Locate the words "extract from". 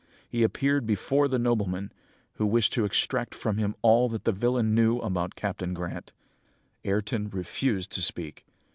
2.85-3.59